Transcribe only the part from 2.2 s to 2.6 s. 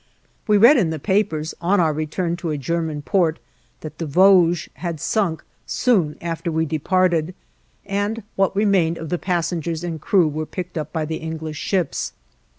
to a